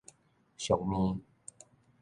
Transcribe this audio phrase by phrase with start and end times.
[0.57, 1.21] 俗物